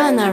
Journal 0.00 0.32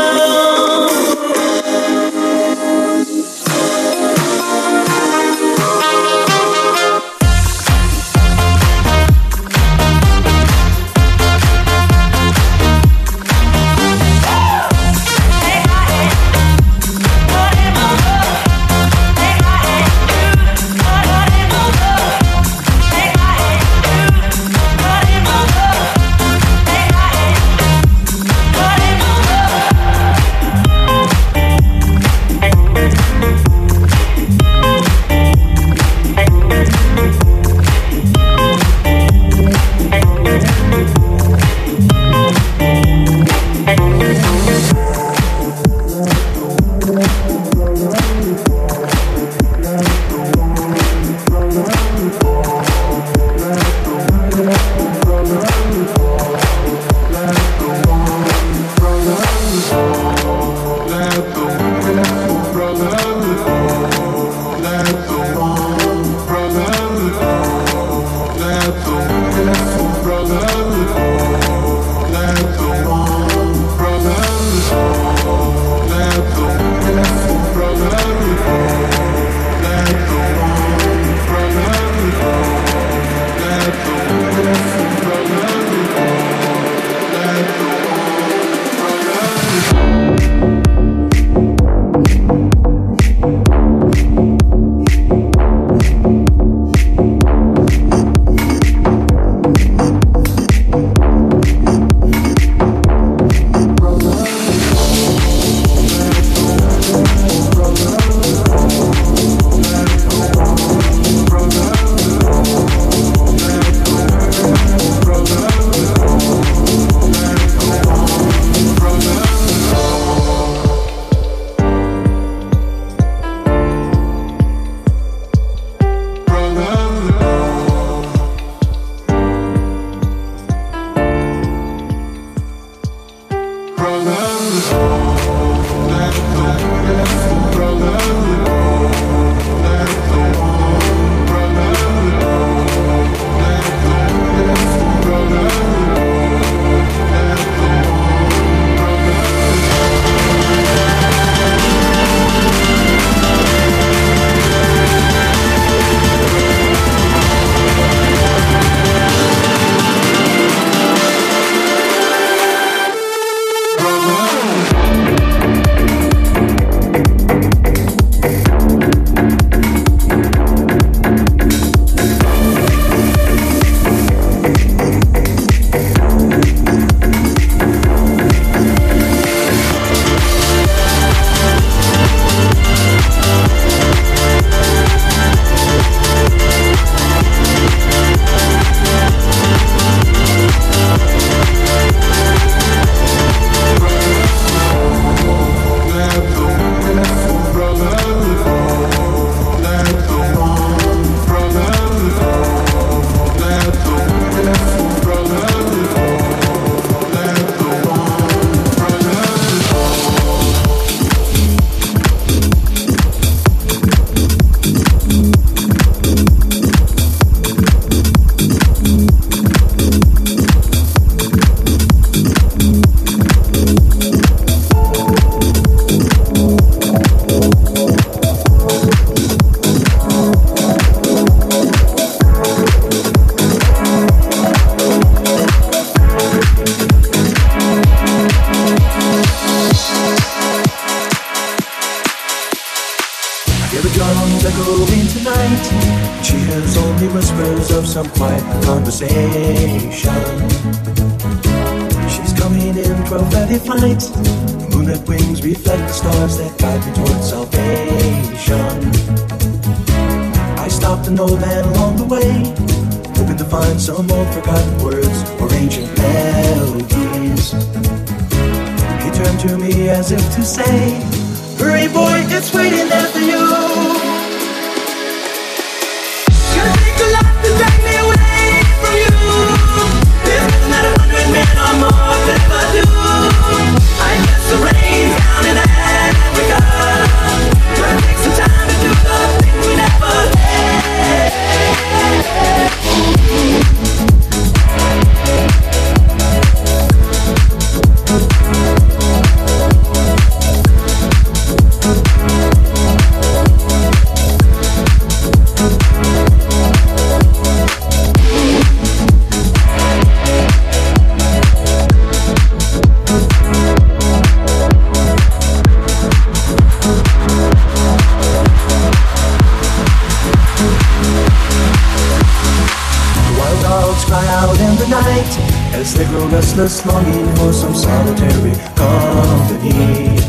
night 324.91 325.31
As 325.73 325.93
they 325.95 326.05
grow 326.05 326.27
restless 326.27 326.85
longing 326.85 327.25
for 327.37 327.53
some 327.53 327.73
solitary 327.73 328.55
company. 328.75 330.19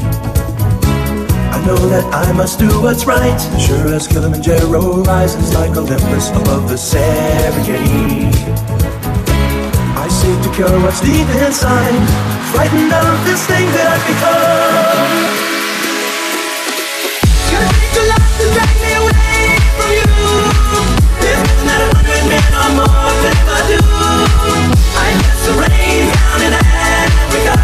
I 1.50 1.58
know 1.66 1.80
that 1.90 2.06
I 2.14 2.32
must 2.32 2.60
do 2.60 2.68
what's 2.80 3.04
right 3.04 3.40
Sure 3.58 3.92
as 3.92 4.06
Kilimanjaro 4.06 5.02
rises 5.02 5.52
like 5.54 5.76
Olympus 5.76 6.30
above 6.30 6.68
the 6.68 6.76
Serengeti. 6.76 8.30
I 10.04 10.06
seek 10.08 10.38
to 10.46 10.50
cure 10.54 10.78
what's 10.80 11.00
deep 11.00 11.28
inside 11.42 11.98
Frightened 12.54 12.92
of 12.92 13.18
this 13.26 13.42
thing 13.46 13.66
that 13.74 13.86
I've 13.94 14.04
become. 14.10 15.52
Your 17.50 17.64
angel 17.64 18.06
light 18.12 18.34
has 18.60 18.76
me 18.84 18.92
away 19.00 19.56
from 19.76 19.90
you. 19.98 20.21
I 24.94 25.14
guess 25.20 25.46
the 25.46 25.52
rain 25.52 26.10
down 26.12 26.40
in 26.42 26.52
Africa. 26.54 27.54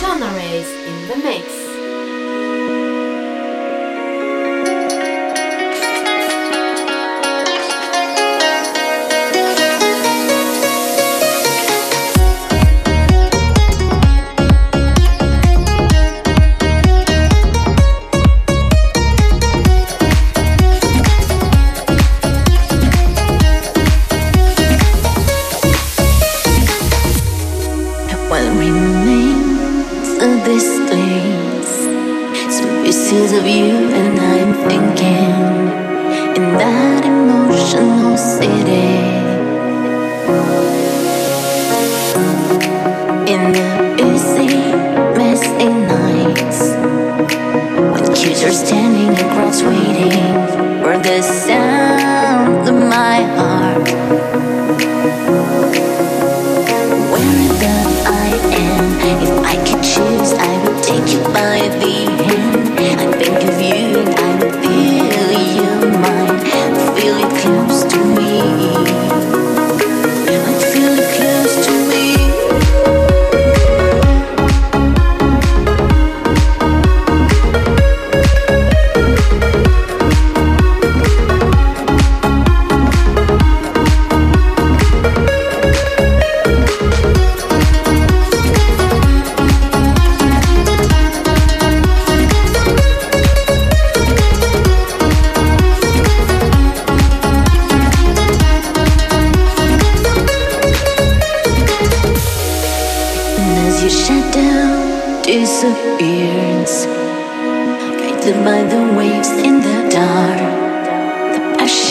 John 0.00 0.22
in 0.86 1.08
the 1.08 1.16
mix. 1.16 1.71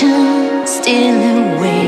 The 0.02 0.08
passion 0.08 0.68
still 0.68 1.81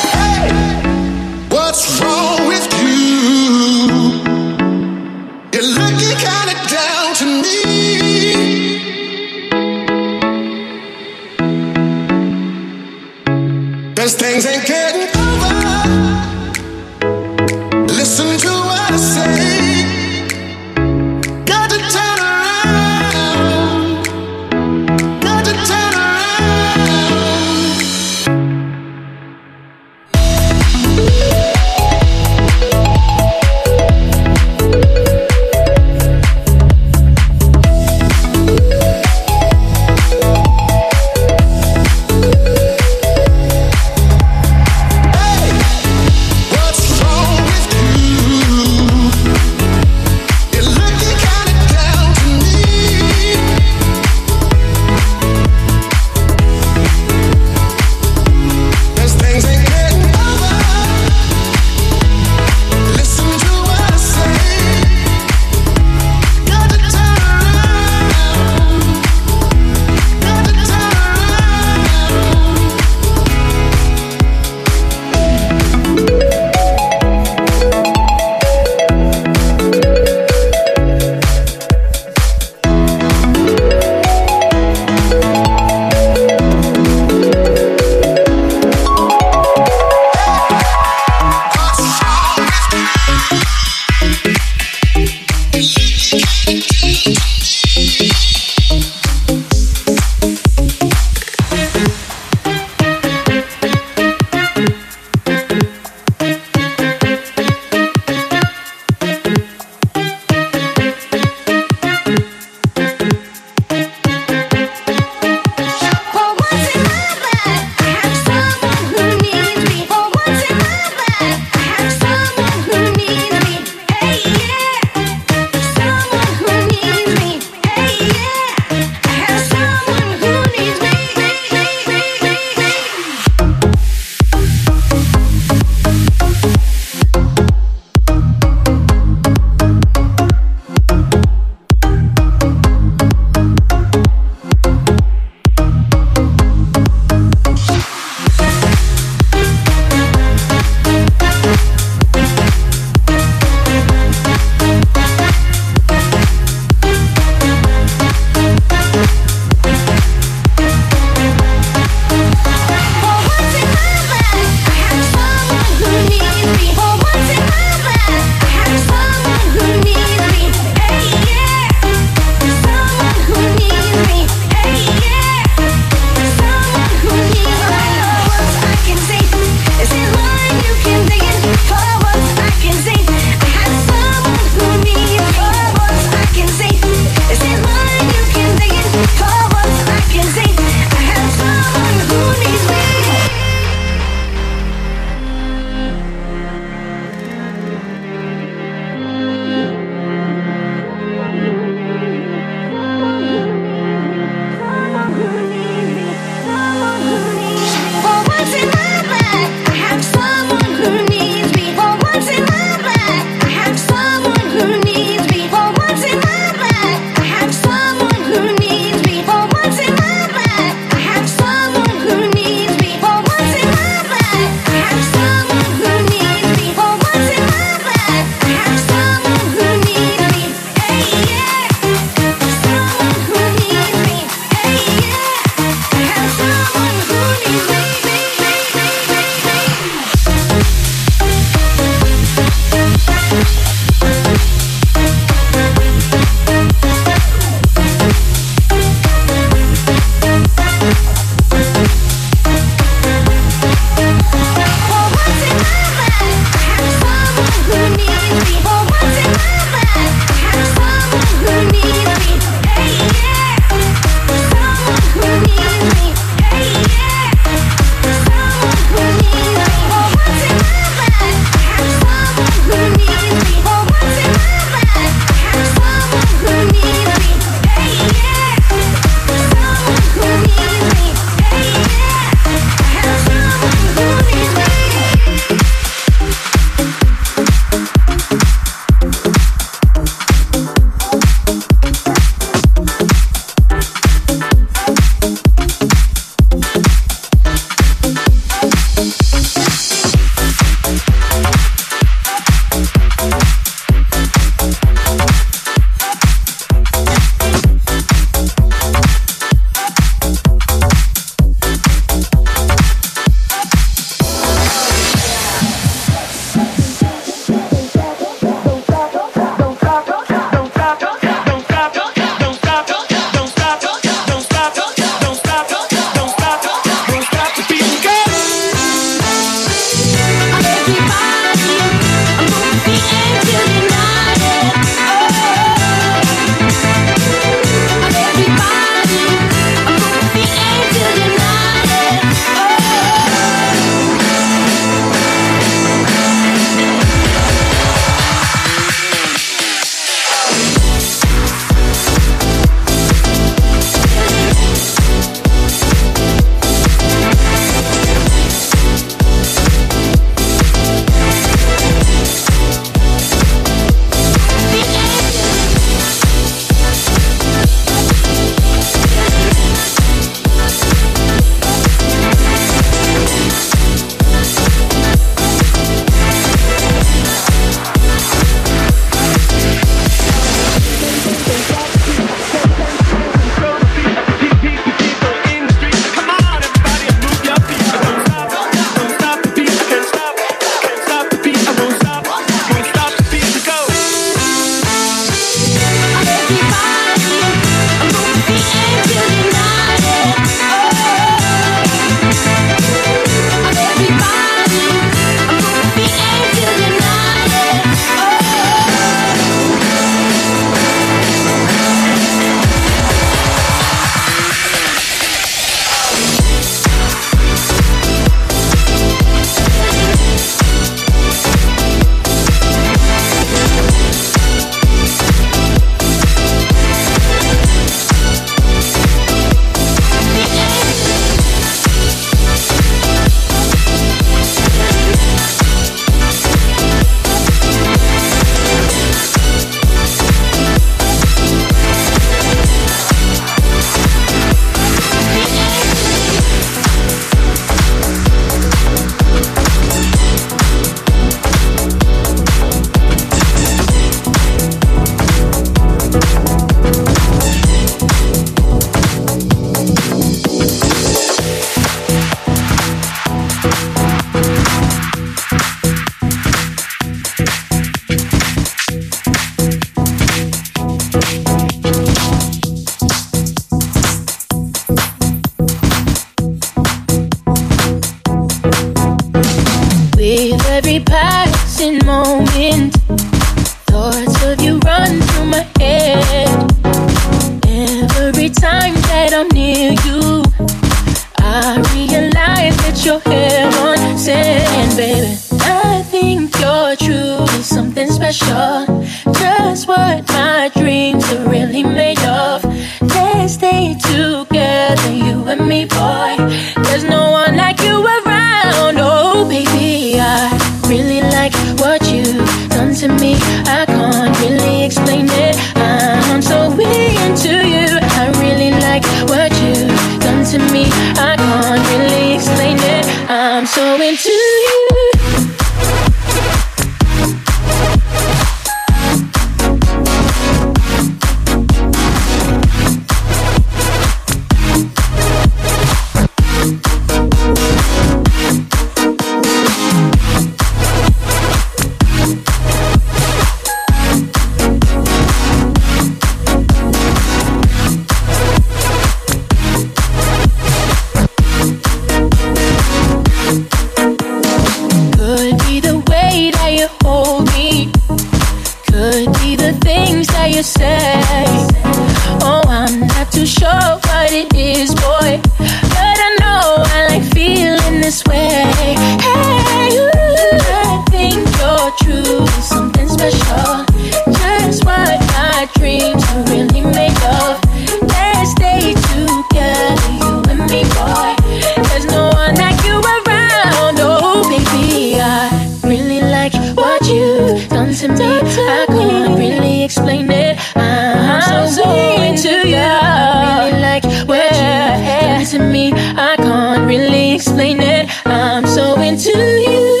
I 588.58 588.86
can't 588.88 589.38
really 589.38 589.84
explain 589.84 590.30
it. 590.30 590.58
I'm 590.76 591.68
so 591.68 591.84
into 592.22 592.68
you. 592.68 592.76
I 592.76 593.68
Really 593.68 593.80
like 593.80 594.04
what 594.28 594.52
you 594.52 594.60
have 594.60 595.48
to 595.50 595.58
me. 595.58 595.92
I 595.94 596.36
can't 596.36 596.86
really 596.86 597.34
explain 597.34 597.80
it. 597.80 598.08
I'm 598.26 598.66
so 598.66 599.00
into 599.00 599.30
you. 599.30 600.00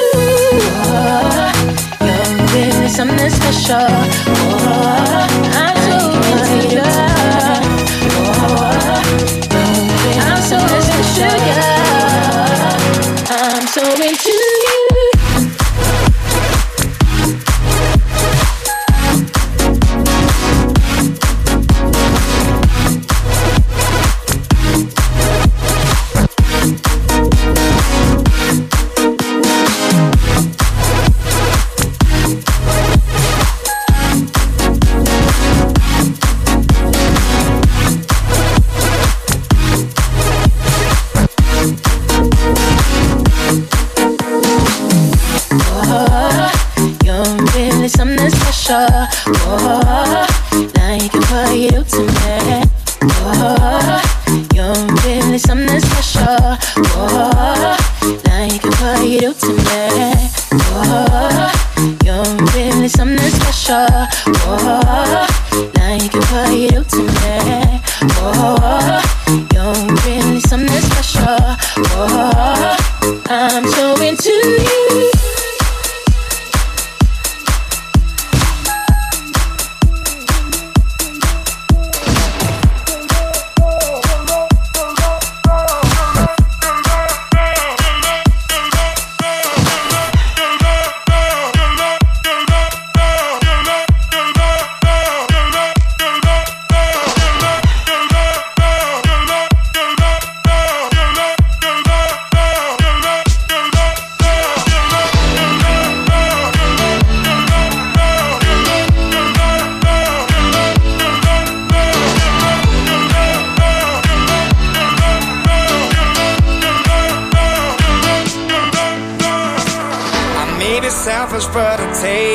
Oh, 0.92 1.52
you're 2.00 2.46
really 2.54 2.88
something 2.88 3.30
special. 3.30 3.86
Oh, 3.86 4.99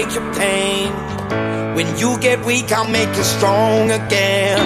take 0.06 0.16
your 0.16 0.34
pain. 0.34 0.92
When 1.76 1.98
you 1.98 2.18
get 2.20 2.44
weak, 2.46 2.72
I'll 2.72 2.90
make 2.90 3.16
you 3.16 3.24
strong 3.24 3.92
again. 3.92 4.60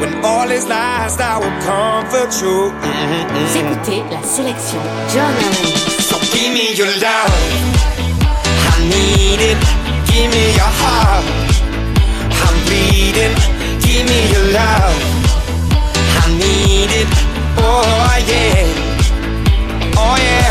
When 0.00 0.24
all 0.24 0.50
is 0.50 0.66
lost, 0.66 1.20
I 1.20 1.38
will 1.38 1.56
comfort 1.70 2.32
you. 2.42 2.70
Mm 2.70 3.06
-hmm. 3.08 3.60
Écoutez 3.60 4.02
la 4.14 4.20
sélection 4.34 4.82
So 6.08 6.16
give 6.32 6.50
me 6.56 6.66
your 6.80 6.92
love, 7.06 7.36
I 8.70 8.76
need 8.92 9.40
it. 9.50 9.60
Give 10.10 10.28
me 10.36 10.44
your 10.60 10.72
heart, 10.82 11.26
I'm 12.44 12.56
bleeding. 12.66 13.36
Give 13.84 14.04
me 14.10 14.20
your 14.34 14.46
love, 14.58 15.00
I 16.22 16.26
need 16.42 16.90
it. 17.02 17.12
Oh 17.58 18.08
yeah, 18.30 18.68
oh 20.02 20.16
yeah. 20.26 20.43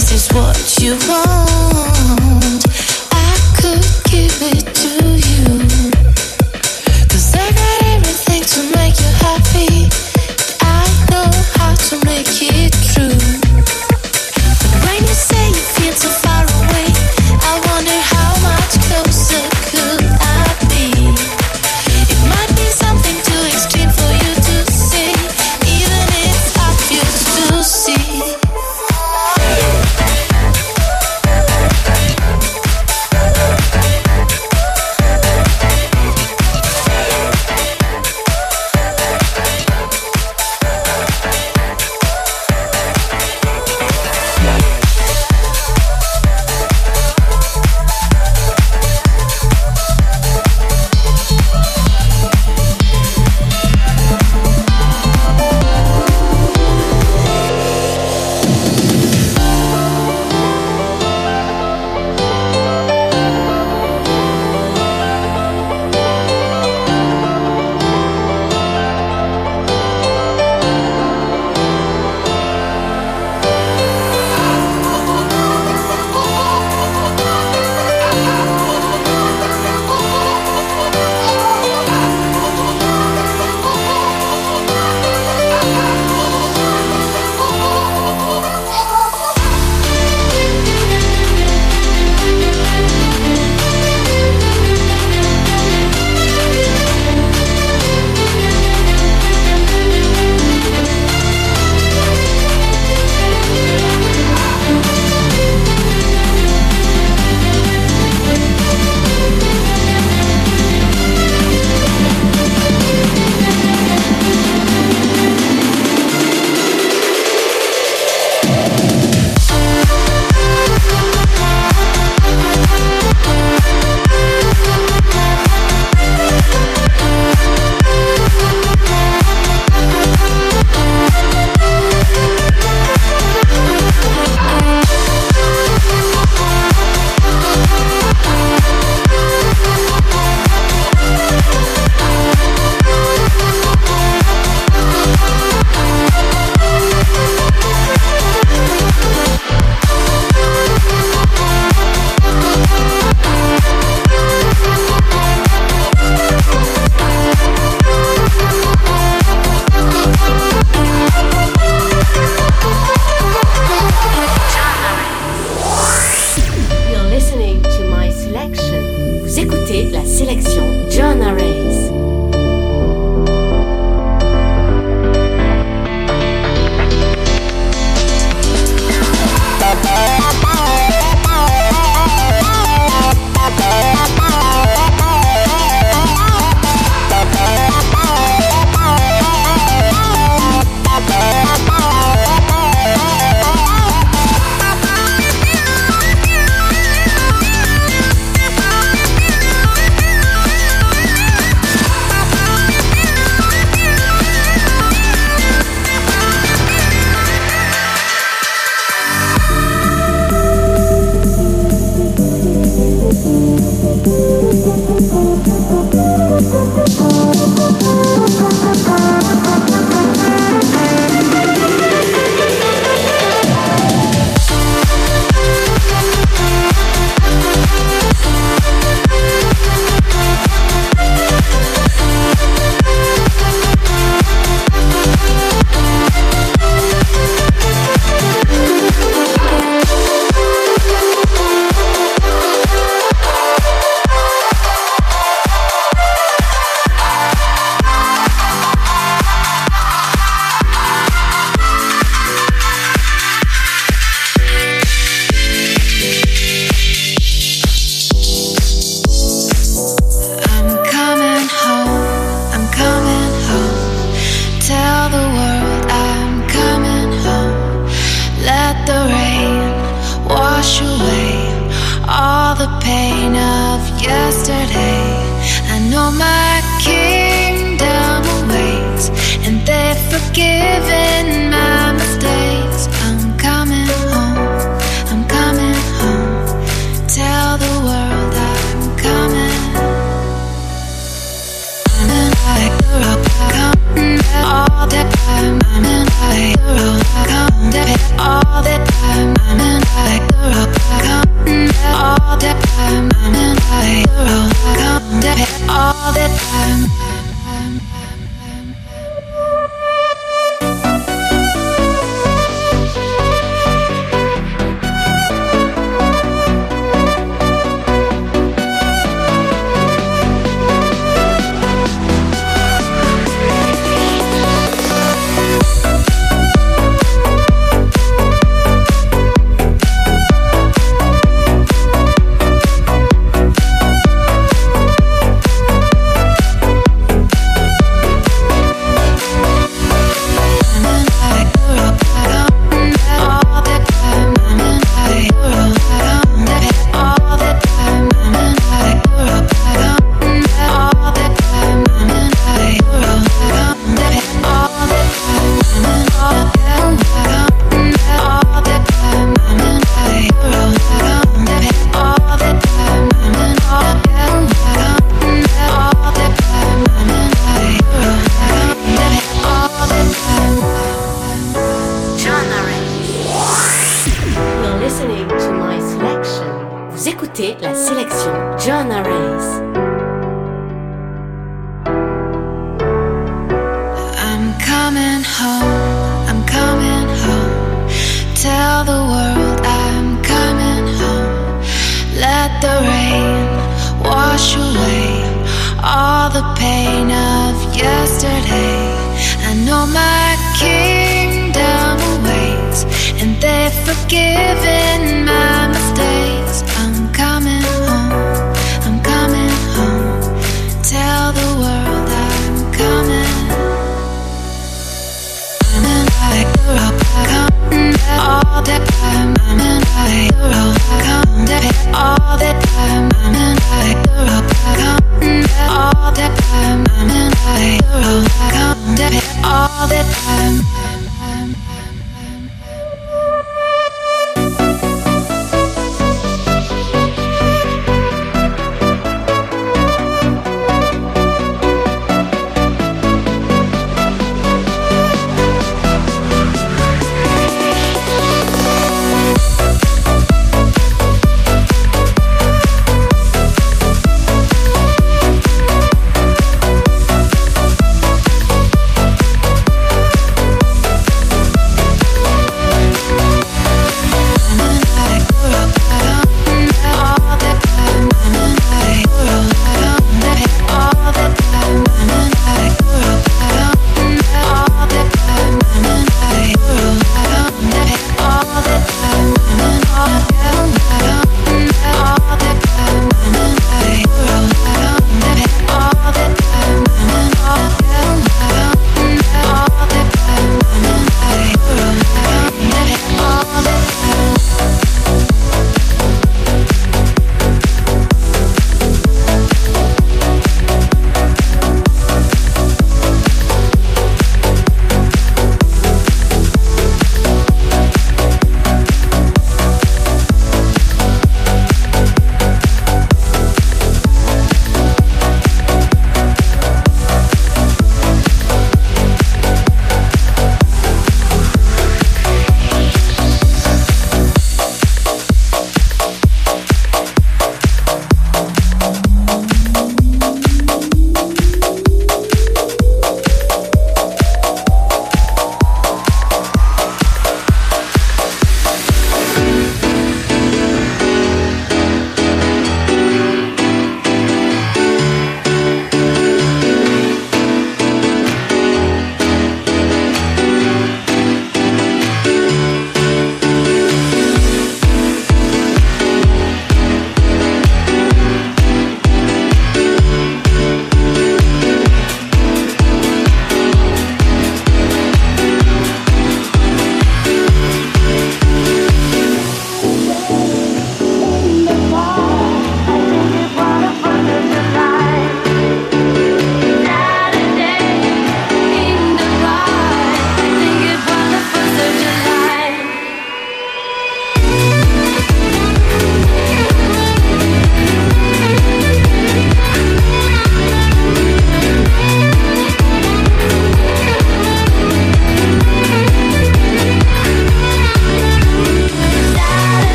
This 0.00 0.12
is 0.12 0.28
what 0.32 0.78
you 0.80 0.96
want. 1.10 1.29